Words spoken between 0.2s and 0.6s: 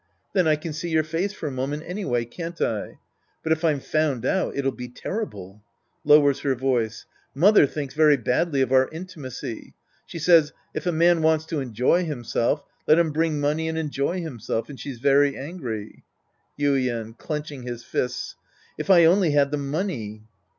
Then I